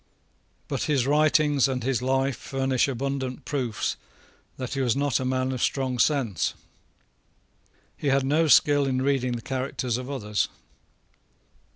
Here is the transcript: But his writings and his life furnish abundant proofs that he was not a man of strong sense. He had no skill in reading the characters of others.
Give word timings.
But 0.67 0.85
his 0.85 1.05
writings 1.05 1.67
and 1.67 1.83
his 1.83 2.01
life 2.01 2.35
furnish 2.35 2.87
abundant 2.87 3.45
proofs 3.45 3.97
that 4.57 4.73
he 4.73 4.81
was 4.81 4.95
not 4.95 5.19
a 5.19 5.25
man 5.25 5.51
of 5.51 5.61
strong 5.61 5.99
sense. 5.99 6.55
He 7.95 8.07
had 8.07 8.25
no 8.25 8.47
skill 8.47 8.87
in 8.87 9.03
reading 9.03 9.33
the 9.33 9.43
characters 9.43 9.97
of 9.97 10.09
others. 10.09 10.47